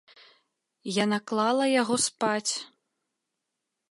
[1.03, 2.53] Яна клала яго спаць.